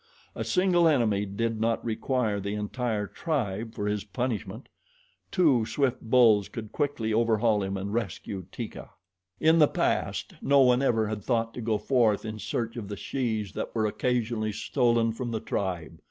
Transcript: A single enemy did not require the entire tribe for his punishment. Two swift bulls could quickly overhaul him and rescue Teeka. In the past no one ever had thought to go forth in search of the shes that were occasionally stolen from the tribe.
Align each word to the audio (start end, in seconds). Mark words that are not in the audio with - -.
A 0.33 0.43
single 0.43 0.87
enemy 0.87 1.27
did 1.27 1.61
not 1.61 1.85
require 1.85 2.39
the 2.39 2.55
entire 2.55 3.05
tribe 3.05 3.75
for 3.75 3.85
his 3.85 4.03
punishment. 4.03 4.67
Two 5.29 5.63
swift 5.63 6.01
bulls 6.01 6.49
could 6.49 6.71
quickly 6.71 7.13
overhaul 7.13 7.61
him 7.61 7.77
and 7.77 7.93
rescue 7.93 8.47
Teeka. 8.51 8.89
In 9.39 9.59
the 9.59 9.67
past 9.67 10.33
no 10.41 10.61
one 10.61 10.81
ever 10.81 11.05
had 11.07 11.23
thought 11.23 11.53
to 11.53 11.61
go 11.61 11.77
forth 11.77 12.25
in 12.25 12.39
search 12.39 12.77
of 12.77 12.87
the 12.87 12.97
shes 12.97 13.51
that 13.51 13.75
were 13.75 13.85
occasionally 13.85 14.53
stolen 14.53 15.11
from 15.11 15.29
the 15.29 15.39
tribe. 15.39 15.99